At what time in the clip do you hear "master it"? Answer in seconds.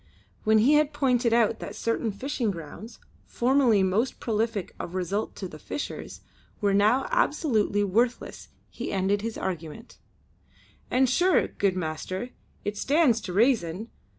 11.77-12.77